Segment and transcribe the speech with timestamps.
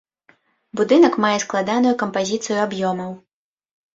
[0.79, 3.11] Будынак мае складаную кампазіцыю аб'ёмаў.